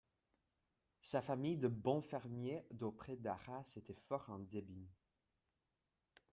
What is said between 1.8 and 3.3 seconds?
fermiers d'auprès